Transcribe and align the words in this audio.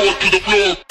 to 0.00 0.30
the 0.30 0.40
it, 0.46 0.89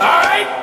move 0.00 0.08
it. 0.08 0.59